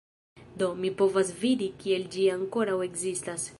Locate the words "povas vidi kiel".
1.01-2.09